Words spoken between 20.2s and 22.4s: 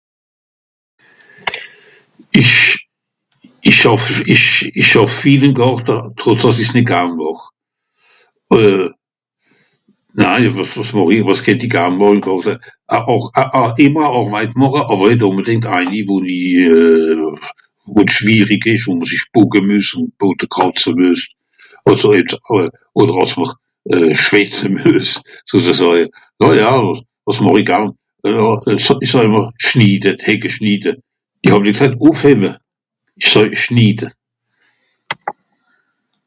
Bodde kràtze mües. Àlso het's